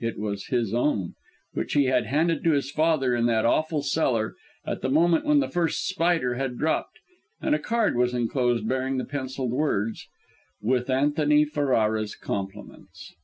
[0.00, 1.14] It was his own
[1.54, 4.34] which he had handed to his father in that awful cellar
[4.66, 6.98] at the moment when the first spider had dropped;
[7.40, 10.06] and a card was enclosed, bearing the pencilled words,
[10.60, 13.14] "With Antony Ferrara's Compliments."